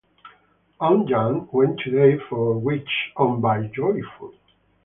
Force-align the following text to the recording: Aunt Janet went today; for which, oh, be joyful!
Aunt 0.79 1.07
Janet 1.07 1.53
went 1.53 1.79
today; 1.79 2.17
for 2.27 2.57
which, 2.57 2.89
oh, 3.17 3.35
be 3.37 3.67
joyful! 3.67 4.33